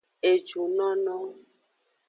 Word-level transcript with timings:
Ejunono. 0.31 1.17